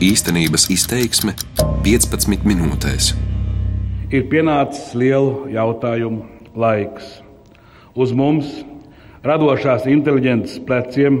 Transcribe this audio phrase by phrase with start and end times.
[0.00, 1.34] Īstenības izteiksme
[1.84, 3.10] 15 minūtēs.
[4.08, 6.22] Ir pienācis lielu jautājumu
[6.56, 7.18] laiks.
[7.92, 8.48] Uz mums,
[9.20, 11.18] radošās inteliģences pleciem,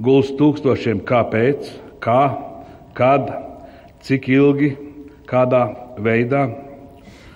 [0.00, 1.68] gulst tūkstošiem kāpēc,
[2.00, 2.22] kā,
[2.96, 3.28] kad,
[4.08, 4.72] cik ilgi,
[5.28, 5.66] kādā
[6.00, 6.46] veidā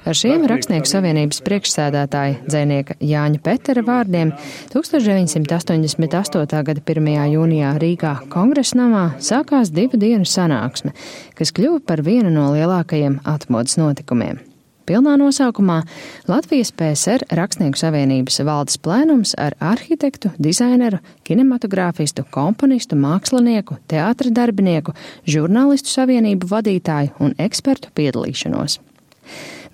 [0.09, 4.31] Ar šiem Rakstnieku savienības priekšsēdētāja dzēnieka Jāņa Petera vārdiem
[4.73, 6.63] 1988.
[6.65, 7.11] gada 1.
[7.35, 10.95] jūnijā Rīgā kongresnamā sākās divu dienu sanāksme,
[11.37, 14.41] kas kļuva par vienu no lielākajiem atmodas notikumiem.
[14.89, 15.83] Pilnā nosaukumā
[16.31, 24.97] Latvijas PSR Rakstnieku savienības valdes plēnums ar arhitektu, dizaineru, kinematogrāfistu, komponistu, mākslinieku, teātra darbinieku,
[25.29, 28.81] žurnālistu savienību vadītāju un ekspertu piedalīšanos.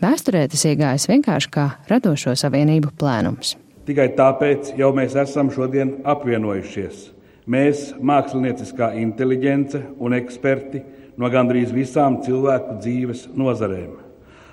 [0.03, 3.55] Vēsturē tas iegājis vienkārši kā radošo savienību plēnums.
[3.87, 7.11] Tikai tāpēc jau mēs esam šodien apvienojušies.
[7.47, 10.81] Mēs, mākslinieckā inteligence un eksperti
[11.21, 13.93] no gandrīz visām cilvēku dzīves nozarēm,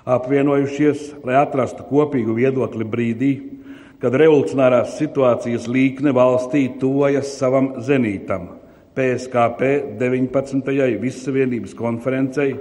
[0.04, 3.32] apvienojušies, lai atrastu kopīgu viedokli brīdī,
[4.02, 8.50] kad revolucionārās situācijas līkne valstī tuvojas savam zenītam,
[8.92, 11.00] PSKP 19.
[11.00, 12.52] Vissavienības konferencei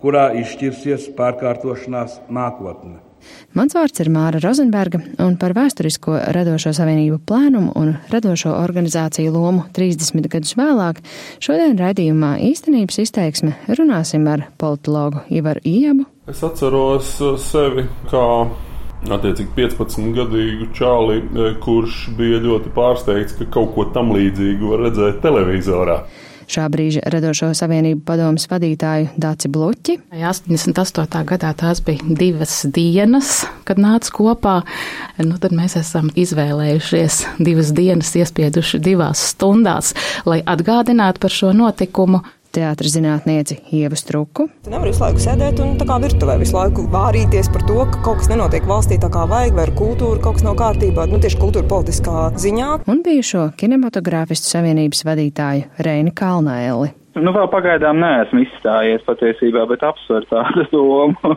[0.00, 3.00] kurā izšķirsies pārkārtošanās nākotne.
[3.52, 9.66] Mans vārds ir Māra Rozenberga, un par vēsturisko radošo savienību plēnumu un radošo organizāciju lomu
[9.76, 11.02] 30 gadus vēlāk
[11.42, 16.08] šodien raidījumā īstenības izteiksme runāsim ar politologu Ivaru Iebu.
[16.30, 17.12] Es atceros
[17.44, 18.24] sevi kā
[19.10, 21.20] attiecīgi 15 gadīgu čāli,
[21.64, 26.00] kurš bija ļoti pārsteigts, ka kaut ko tam līdzīgu var redzēt televizorā
[26.50, 29.96] šā brīža radošo savienību padomas vadītāju Dāci Bluķi.
[30.16, 31.22] 88.
[31.28, 34.56] gadā tās bija divas dienas, kad nāca kopā.
[35.22, 39.94] Nu, tad mēs esam izvēlējušies divas dienas, iespieduši divās stundās,
[40.26, 44.48] lai atgādinātu par šo notikumu teātris zinātnieci Ieva Struku.
[44.64, 48.04] Tu nevari visu laiku sēdēt un tā kā virtuvē visu laiku vārīties par to, ka
[48.06, 51.22] kaut kas nenotiek valstī tā kā vajag, vai ar kultūru kaut kas nav kārtībā, nu
[51.22, 52.70] tieši kultūra politiskā ziņā.
[52.90, 56.99] Un bijušo kinematogrāfistu savienības vadītāju Reini Kalnēli.
[57.18, 61.34] Nu, vēl pagaidām neesmu izstājies patiesībā, bet apsver tādu domu.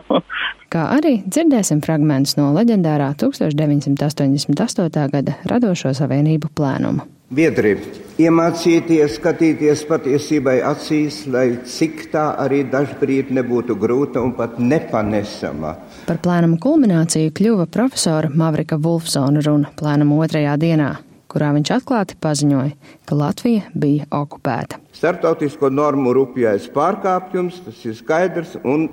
[0.70, 5.10] Kā arī dzirdēsim fragmentus no leģendārā 1988.
[5.16, 7.08] gada radošo savienību plēnuma.
[7.34, 7.72] Biedri,
[8.20, 15.72] iemācīties skatīties patiesībai acīs, lai cik tā arī dažbrīd nebūtu grūta un pat nepanesama.
[16.04, 20.90] Par plānumu kulmināciju kļuva profesora Mavrika Vulfsona runa plānuma otrajā dienā,
[21.34, 22.72] kurā viņš atklāti paziņoja,
[23.10, 24.78] ka Latvija bija okupēta.
[24.94, 28.88] Startautisko normu rupjais pārkāpjums, tas ir skaidrs, un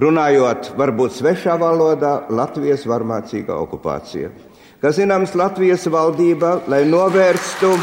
[0.00, 4.34] runājot varbūt svešā valodā, Latvijas varmācīga okupācija
[4.80, 7.74] ka zināms Latvijas valdība, lai novērstu.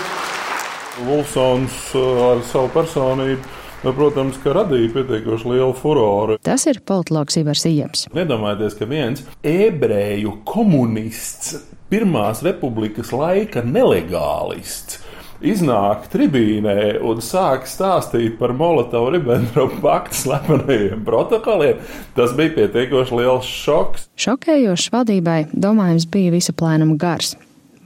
[1.05, 3.55] Vulsons uh, ar savu personību.
[3.85, 6.39] Nu, protams, ka radīja pietiekoši lielu furoru.
[6.41, 8.07] Tas ir politologs Ivars Iems.
[8.09, 14.97] Iedomājieties, ka viens ebreju komunists, Pirmās republikas laika nelegālists,
[15.39, 21.79] iznāk tribīnē un sāk stāstīt par Molotovu-Ribbentropu paktu slepenajiem protokoliem,
[22.17, 24.09] tas bija pietiekoši liels šoks.
[24.19, 27.37] Šokējošs valdībai, domājams, bija visa plēnuma gars.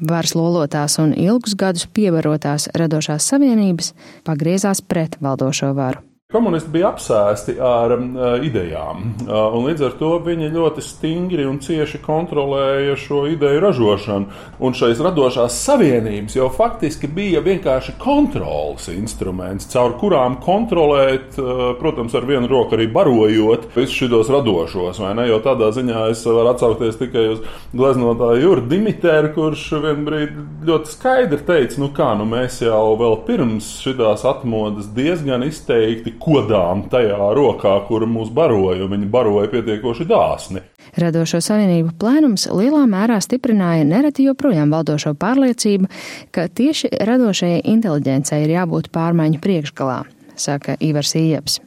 [0.02, 3.94] Varas lolotās un ilgus gadus pievarotās radošās savienības
[4.26, 6.02] pagriezās pret valdošo varu.
[6.32, 11.44] Komunisti bija apsēsti ar um, uh, idejām, uh, un līdz ar to viņi ļoti stingri
[11.44, 14.38] un cieši kontrolēja šo ideju ražošanu.
[14.64, 22.16] Un šais radošās savienības jau faktiski bija vienkārši kontrols instruments, caur kurām kontrolēt, uh, protams,
[22.16, 25.04] ar vienu roku arī barojot visus šos radošos.
[25.28, 27.44] Jo tādā ziņā es varu atsaukties tikai uz
[27.76, 33.74] gleznotāju Jurdu Dimitēru, kurš vienbrīd ļoti skaidri teica, nu kā, nu mēs jau vēl pirms
[33.84, 40.64] šīs atmodas diezgan izteikti kodām tajā rokā, kura mūs baroja, un viņi baroja pietiekoši dāsni.
[41.00, 45.88] Radošo savienību plēnums lielā mērā stiprināja nereti joprojām valdošo pārliecību,
[46.36, 50.02] ka tieši radošajai inteliģencei ir jābūt pārmaiņu priekšgalā,
[50.36, 51.62] saka Ivars Ieps.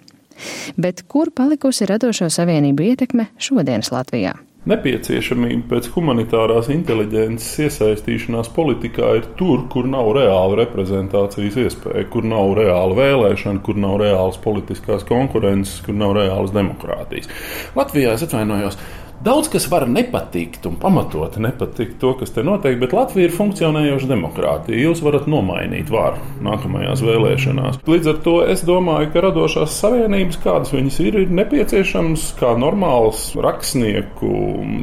[0.77, 4.35] Bet kur palikusi radošo savienību ietekme šodienas Latvijā?
[4.65, 12.55] Nepieciešamība pēc humanitārās inteliģences iesaistīšanās politikā ir tur, kur nav reāla reprezentācijas iespēja, kur nav
[12.57, 17.29] reāla vēlēšana, kur nav reālas politiskās konkurences, kur nav reālas demokrātijas.
[17.77, 18.81] Latvijā es atvainojos.
[19.23, 24.11] Daudz kas var nepatikt un pamatot nepatikt to, kas te notiek, bet Latvija ir funkcionējoša
[24.11, 24.81] demokrātija.
[24.83, 27.79] Jūs varat nomainīt varu nākamajās vēlēšanās.
[27.89, 33.31] Līdz ar to es domāju, ka radošās savienības, kādas viņas ir, ir nepieciešams kā normāls
[33.39, 34.35] rakstnieku,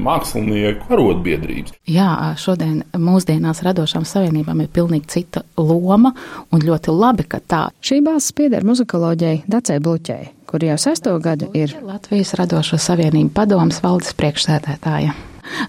[0.08, 1.78] mākslinieku arotbiedrības.
[1.92, 2.10] Jā,
[2.42, 6.16] šodien mūsdienās radošām savienībām ir pilnīgi cita loma
[6.50, 7.64] un ļoti labi, ka tā.
[7.84, 13.80] Šī balss pieder muzikoloģijai Dacei Bluķei kur jau sesto gadu ir Latvijas Radošo Savienību padomas
[13.84, 15.16] valdes priekšsēdētāja.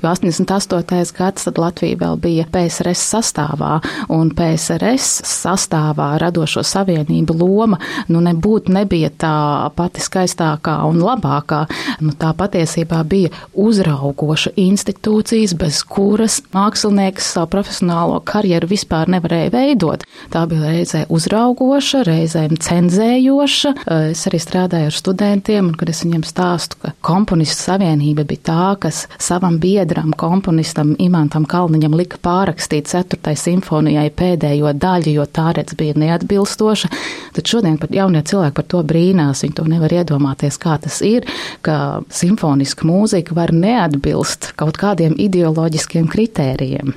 [0.02, 1.12] Jo 88.
[1.18, 3.78] gads tad Latvija vēl bija PSRS sastāvā,
[4.12, 7.78] un PSRS sastāvā radošo savienību loma
[8.08, 9.34] nu nebūtu nebija tā
[9.76, 11.64] pati skaistākā un labākā.
[12.02, 20.06] Nu, tā patiesībā bija uzraugoša institūcijas, bez kuras mākslinieks savu profesionālo karjeru vispār nevarēja veidot.
[20.32, 23.74] Tā bija reizē uzraugoša, reizēm cenzējoša.
[24.10, 28.68] Es arī strādāju ar studentiem, un kad es viņiem stāstu, ka komponistu savienība bija tā,
[28.86, 33.34] kas savam biedram, komponistam Imantam Kalniņam lika pārrakstīt 4.
[33.38, 36.90] simfonijai pēdējo daļu, jo tā redz bija neatbilstoša.
[37.36, 39.44] Tad šodien pat jaunie cilvēki par to brīnās.
[39.44, 41.28] Viņi to nevar iedomāties, kā tas ir,
[41.64, 46.92] ka simfoniska mūzika var neatbilst kaut kādiem ideoloģiskiem kritērijiem.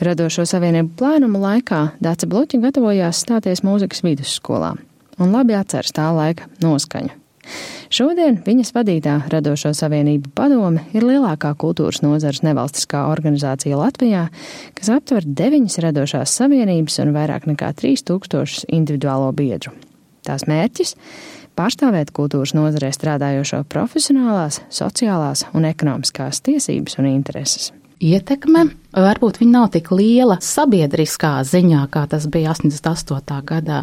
[0.00, 4.74] Radošo savienību plēnuma laikā Dāca Bluķa gatavojās stāties mūzikas vidusskolā
[5.20, 7.25] un labi atceras tā laika noskaņu.
[7.92, 14.26] Šodien viņas vadītā Radošo savienību padome ir lielākā kultūras nozares nevalstiskā organizācija Latvijā,
[14.76, 19.74] kas aptver deviņas radošās savienības un vairāk nekā 3000 individuālo biedru.
[20.26, 20.96] Tās mērķis-
[21.58, 27.72] pārstāvēt kultūras nozarē strādājošo profesionālās, sociālās un ekonomiskās tiesības un intereses.
[28.02, 28.66] Ietekme
[28.96, 33.42] Varbūt viņa nav tik liela sabiedriskā ziņā, kā tas bija 88.
[33.44, 33.82] gadā,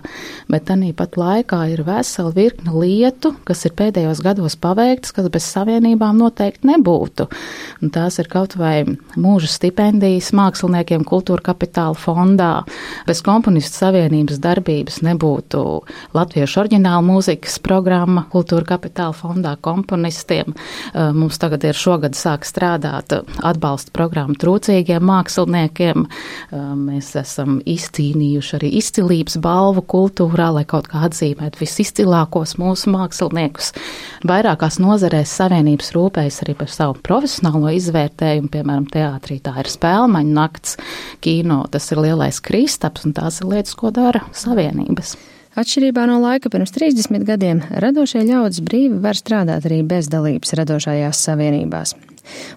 [0.50, 6.18] bet tāpat laikā ir vesela virkne lietu, kas ir pēdējos gados paveiktas, kas bez savienībām
[6.18, 7.28] noteikti nebūtu.
[7.86, 12.64] Un tās ir kaut vai mūža stipendijas māksliniekiem kultūra kapitāla fondā.
[13.06, 15.64] Bez komponistu savienības darbības nebūtu
[16.18, 20.58] latviešu oriģināla mūzikas programma kultūra kapitāla fondā komponistiem.
[21.14, 23.14] Mums tagad ir šogad sāk strādāt
[23.46, 26.06] atbalsta programma trūcīgiem māksliniekiem.
[26.80, 33.74] Mēs esam izcīnījuši arī izcilības balvu kultūrā, lai kaut kā atzīmētu visizcilākos mūsu māksliniekus.
[34.30, 40.80] Vairākās nozarēs savienības rūpējas arī par savu profesionālo izvērtējumu, piemēram, teātrī tā ir spēlmaņu nakts,
[41.24, 45.16] kino, tas ir lielais kristaps un tās ir lietas, ko dara savienības.
[45.54, 51.20] Atšķirībā no laika pirms 30 gadiem, radošie ļaudis brīvi var strādāt arī bez dalības radošajās
[51.28, 51.94] savienībās.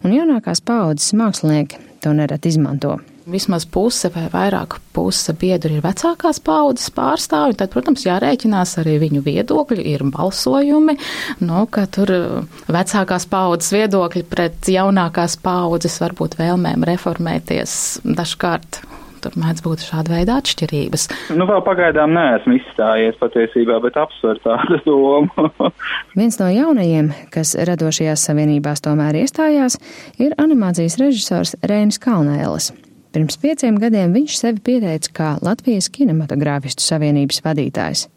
[0.00, 2.96] Un jaunākās paudzes mākslinieki to nereti izmanto.
[3.26, 9.24] Vismaz puse vai vairāk puse biedru ir vecākās paudzes pārstāvji, tad, protams, jārēķinās arī viņu
[9.26, 10.94] viedokļi, ir balsojumi,
[11.42, 18.84] nu, ka tur uh, vecākās paudzes viedokļi pret jaunākās paudzes varbūt vēlmēm reformēties dažkārt
[19.26, 21.08] tur mēdz būt šāda veida atšķirības.
[21.36, 25.50] Nu, vēl pagaidām neesmu izstājies patiesībā, bet apsver tādu domu.
[26.18, 29.80] Viens no jaunajiem, kas radošajās savienībās tomēr iestājās,
[30.22, 32.72] ir animācijas režisors Rēnis Kalnēlis.
[33.16, 38.08] Pirms pieciem gadiem viņš sevi pieteica kā Latvijas kinematogrāfistu savienības vadītājs.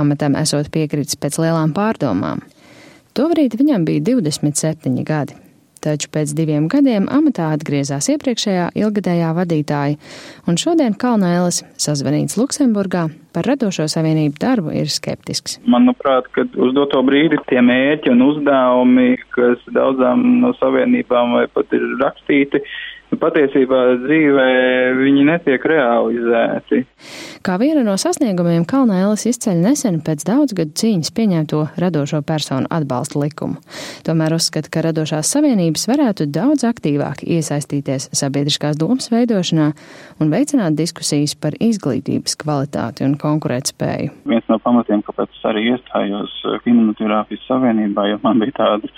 [0.00, 2.42] Amatam esot piekritis pēc lielām pārdomām.
[3.14, 5.38] Tobrīd viņam bija 27 gadi
[5.84, 9.98] taču pēc diviem gadiem amatā atgriezās iepriekšējā ilgadējā vadītāja,
[10.48, 15.58] un šodien Kalnēlis, sazvanīts Luksemburgā, par radošo savienību darbu ir skeptisks.
[15.70, 21.76] Manuprāt, ka uz doto brīdi tie mērķi un uzdevumi, kas daudzām no savienībām vai pat
[21.76, 22.62] ir rakstīti,
[23.18, 24.48] patiesībā dzīvē
[25.00, 26.84] viņi netiek realizēti.
[27.46, 33.18] Kā viena no sasniegumiem Kalnēlis izceļ nesen pēc daudz gadu cīņas pieņemto radošo personu atbalsta
[33.22, 33.58] likumu.
[34.06, 39.70] Tomēr uzskata, ka radošās savienības varētu daudz aktīvāk iesaistīties sabiedriskās domas veidošanā
[40.20, 44.14] un veicināt diskusijas par izglītības kvalitāti un konkurētspēju.
[44.30, 48.92] Viens no pamatiem, kāpēc es arī iestājos kinematogrāfijas savienībā, jo man bija tāda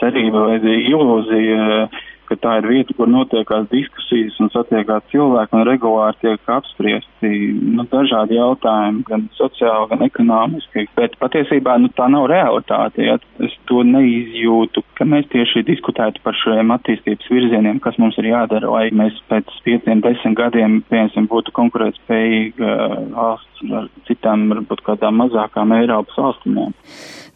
[0.00, 1.88] cerība vai ilūzija
[2.30, 7.30] ka tā ir vieta, kur notiekās diskusijas un satiekās cilvēki un regulāri tiek apspriesti
[7.76, 10.86] nu, dažādi jautājumi, gan sociāli, gan ekonomiski.
[10.98, 13.04] Bet patiesībā nu, tā nav realitāte.
[13.08, 13.18] Ja?
[13.42, 18.70] Es to neizjūtu, ka mēs tieši diskutētu par šiem attīstības virzieniem, kas mums ir jādara,
[18.70, 22.76] lai mēs pēc pieciem, desmit gadiem, piemēram, būtu konkurētspējīga
[23.16, 26.70] valsts ar citām, varbūt kādām mazākām Eiropas valstīm.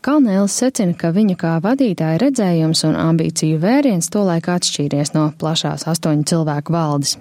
[0.04, 6.26] Kalnēlis secina, ka viņa kā vadītāja redzējums un ambīciju vēriens tolaik atšķīries no plašās astoņu
[6.28, 7.14] cilvēku valdes.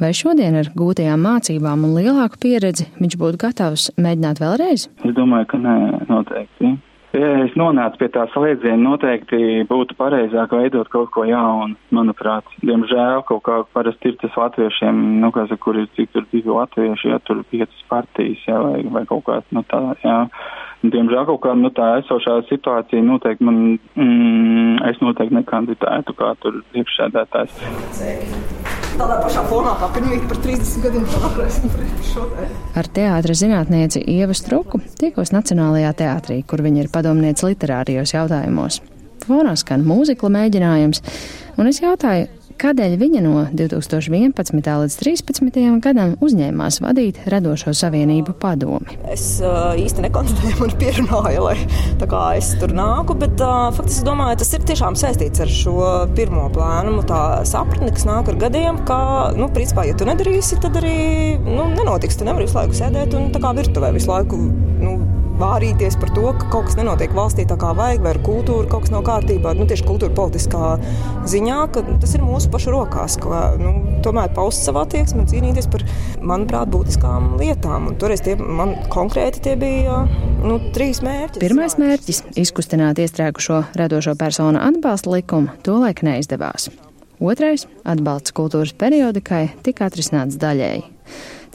[0.00, 4.86] Vai šodien ar gūtajām mācībām un lielāku pieredzi viņš būtu gatavs mēģināt vēlreiz?
[5.04, 5.76] Es domāju, ka nē,
[6.08, 6.72] noteikti.
[7.16, 12.48] Ja es nonācu pie tā slēdziena, noteikti būtu pareizāk veidot kaut ko jaunu, manuprāt.
[12.64, 17.12] Diemžēl kaut kā parasti ir tas latviešiem, nu, kas, kur ir cik tur divi latvieši,
[17.12, 20.22] ja tur piecas partijas, ja, vai, vai kaut kā, nu, tā, jā.
[20.84, 23.60] Diemžēl kaut kā, nu, tā esošā situācija noteikti man,
[23.96, 27.56] mm, es noteikti nekandidētu kā tur priekšsēdētājs.
[28.96, 31.72] Tādā pašā formā kā pirmie par 30 gadiem pārēsim
[32.10, 32.52] šodien.
[32.76, 38.82] Ar teātra zinātnieci Ievu Struku tikos Nacionālajā teātrī, kur viņa ir padomniece literārijos jautājumos.
[39.26, 41.02] Fonā skan mūzikla mēģinājums,
[41.58, 44.32] un es jautāju, Kādēļ viņa no 2011.
[44.56, 45.58] līdz 2013.
[45.84, 48.96] gadam uzņēmās vadīt Radošo savienību padomi?
[49.12, 51.56] Es uh, īsti nekonstatēju, man pierunāja, lai
[52.00, 55.76] kā es tur nāku, bet uh, faktiski domāju, tas ir tiešām saistīts ar šo
[56.16, 56.96] pirmo plānu.
[57.10, 58.98] Tā sapratne, kas nāk ar gadiem, ka,
[59.36, 60.96] nu, principā, ja tu nedarīsi, tad arī
[61.44, 62.16] nu, nenotiks.
[62.16, 64.40] Tu nevari visu laiku sēdēt un tā kā virtuvē visu laiku.
[64.80, 64.95] Nu,
[65.40, 68.86] vārīties par to, ka kaut kas nenotiek valstī tā kā vajag, vai ar kultūru kaut
[68.86, 69.54] kas nav kārtībā.
[69.58, 70.76] Nu, tieši kultūra politiskā
[71.28, 73.18] ziņā, ka tas ir mūsu pašu rokās.
[73.22, 73.74] Ka, nu,
[74.06, 75.84] tomēr paust savu attieksmi un cīnīties par,
[76.20, 77.90] manuprāt, būtiskām lietām.
[77.90, 80.02] Un toreiz tie man konkrēti tie bija
[80.44, 81.42] nu, trīs mērķi.
[81.42, 86.70] Pirmais mērķis- izkustināt iestrēgušo radošo personu atbalsta likumu, tolaik neizdevās.
[87.20, 90.84] Otrais- atbalsts kultūras periodikai tika atrisināts daļēji.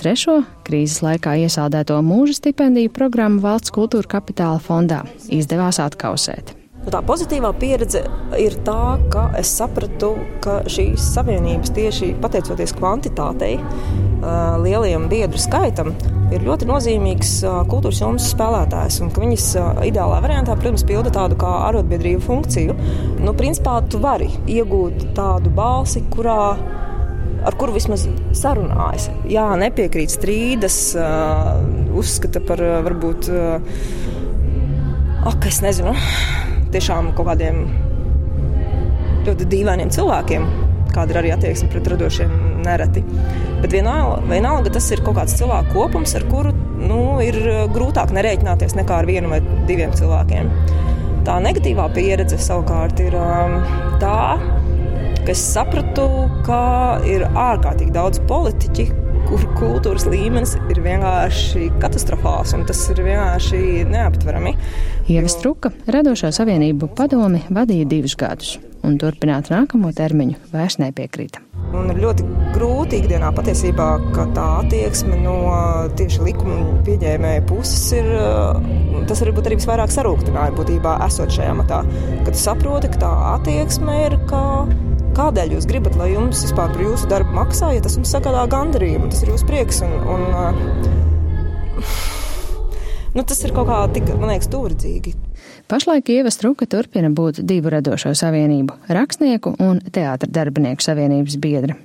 [0.01, 6.55] Trešo krīzes laikā iesaldēto mūža stipendiju programmu valsts kultūra kapitāla fondā izdevās atkausēt.
[6.81, 8.01] Nu, tā pozitīvā pieredze
[8.41, 13.59] ir tā, ka es sapratu, ka šīs savienības tieši pateicoties kvantitātei,
[14.63, 15.93] lielajam biedru skaitam,
[16.33, 17.37] ir ļoti nozīmīgs
[17.69, 19.03] kultūras jomas spēlētājs.
[19.13, 19.47] Viņas
[19.85, 22.81] ideālā variantā, protams, pilda tādu kā arotbiedrību funkciju.
[23.21, 26.55] Nu, principā tu vari iegūt tādu balsi, kurā
[27.45, 28.05] ar kuru vismaz
[28.37, 29.09] sarunājas.
[29.29, 30.79] Jā, nepiekrīt strīdas,
[31.97, 33.29] uzskata par varbūt,
[35.31, 35.95] ak, es nezinu,
[36.73, 37.63] tiešām kaut kādiem
[39.25, 40.45] ļoti dīvainiem cilvēkiem,
[40.95, 42.31] kāda ir arī attieksme pret radošiem
[42.65, 43.03] nereti.
[43.61, 47.37] Bet vienalga, vienalga tas ir kaut kāds cilvēku kopums, ar kuru nu, ir
[47.73, 50.49] grūtāk nerēķināties nekā ar vienu vai diviem cilvēkiem.
[51.27, 53.13] Tā negatīvā pieredze savukārt ir
[54.01, 54.17] tā,
[55.25, 56.07] ka es sapratu,
[56.45, 56.61] ka
[57.07, 58.87] ir ārkārtīgi daudz politiķi,
[59.29, 64.55] kur kultūras līmenis ir vienkārši katastrofāls, un tas ir vienkārši neaptverami.
[65.11, 71.45] Ieva Struka radošo savienību padomi vadīja divus gadus, un turpināt nākamo termiņu vairs nepiekrita.
[71.71, 75.37] Un ir ļoti grūti ikdienā patiesībā, ka tā attieksme no
[75.95, 78.09] tieši likuma pieņēmēja puses ir.
[79.07, 81.81] Tas varbūt arī visvairāk sarūktināja būtībā esot šajā matā.
[82.25, 84.41] Kad saproti, ka tā attieksme ir, ka
[85.11, 89.09] Kādēļ jūs gribat, lai jums vispār par jūsu darbu maksā, ja tas jums sagādā gandarījumu,
[89.11, 89.81] tas ir jūsu prieks?
[89.83, 90.53] Un, un, uh,
[93.17, 95.11] nu, tas ir kaut kā tik, man liekas, tūrdzīgi.
[95.71, 101.75] Pašlaik Ieva Struka turpina būt divu radošo savienību- rakstnieku un teātra darbinieku savienības biedra.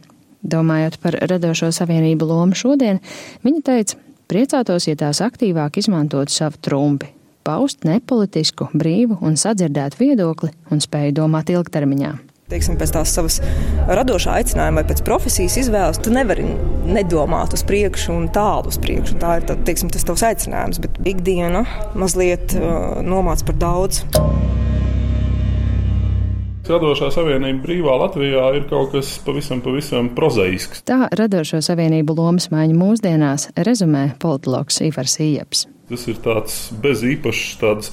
[0.47, 3.01] Domājot par radošo savienību lomu šodien,
[3.43, 3.99] viņa teica,
[4.31, 7.11] priecātos, ja tās aktīvāk izmantotu savu trumpi,
[7.43, 12.26] paust nepolitisku, brīvu un sadzirdētu viedokli un spēju domāt ilgtermiņā.
[12.47, 13.41] Teiksim, pēc tās savas
[13.91, 16.45] radošā aicinājuma vai pēc profesijas izvēles, tu nevari
[16.87, 19.17] nedomāt uz priekšu un tālu uz priekšu.
[19.19, 21.65] Tā ir tā, teiksim, tas tavs aicinājums, bet ikdiena
[21.99, 24.05] mazliet uh, nomāc par daudz.
[26.71, 30.87] Radošā savienība brīvā Latvijā ir kaut kas pavisam, pavisam prozaisks.
[30.87, 35.67] Tā radošo savienību lomas maiņa mūsdienās rezumē politologs Ivars Ieps.
[35.87, 37.93] Tas ir tāds bez īpašas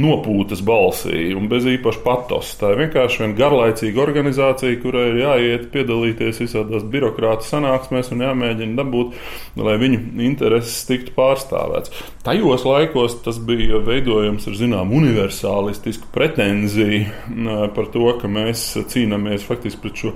[0.00, 2.54] nopūtas balsī un bez īpaša patos.
[2.56, 8.78] Tā ir vienkārši viena garlaicīga organizācija, kurai ir jāiet piedalīties visādās birokrāta sanāksmēs un jāmēģina
[8.80, 9.18] dabūt,
[9.60, 11.92] lai viņu intereses tiktu pārstāvēts.
[12.24, 19.82] Tajos laikos tas bija veidojams ar zināmu universālistisku pretenziju par to, ka mēs cīnāmies faktiski
[19.84, 20.14] pret šo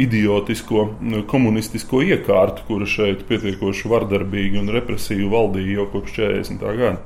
[0.00, 0.86] idiotisko
[1.28, 6.98] komunistisko iekārtu, kura šeit pietiekoši vardarbīgi un represīvi valdīja jau kopš 40 gada.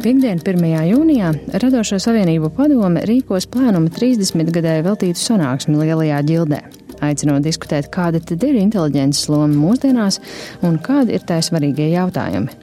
[0.00, 0.62] Piektdien, 1.
[0.88, 6.62] jūnijā, Radošo savienību padome rīkos plānuma 30 gadēju veltītu sanāksmi Lielajā ģildē,
[7.04, 10.16] aicinot diskutēt, kāda tad ir inteliģences loma mūsdienās
[10.64, 12.56] un kādi ir tā svarīgie jautājumi.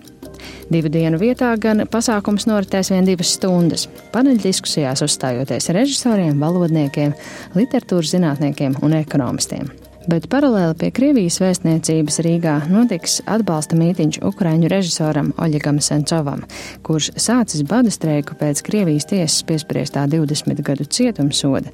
[0.73, 3.85] Divu dienu vietā gan pasākums noritēs vien divas stundas.
[4.15, 7.13] Paneļdiskusijās uzstājoties režisoriem, valodniekiem,
[7.55, 9.69] literatūras zinātniekiem un ekonomistiem
[10.09, 16.43] bet paralēli pie Krievijas vēstniecības Rīgā notiks atbalsta mītiņš Ukraiņu režisoram Oļegam Sencovam,
[16.87, 21.73] kurš sācis bada streiku pēc Krievijas tiesas piespriestā 20 gadu cietumsoda,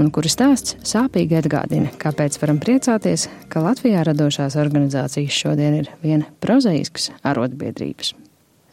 [0.00, 6.28] un kura stāsts sāpīgi atgādina, kāpēc varam priecāties, ka Latvijā radošās organizācijas šodien ir viena
[6.44, 8.14] prozaisks arotbiedrības.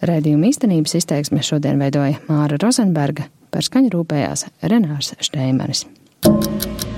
[0.05, 5.87] Raidījuma īstenības izteiksme šodien veidoja Māra Rozenberga, par skaņu rūpējās Renārs Šteimenis.